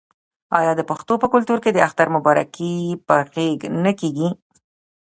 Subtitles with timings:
[0.59, 2.73] آیا د پښتنو په کلتور کې د اختر مبارکي
[3.07, 4.29] په غیږ نه کیږي؟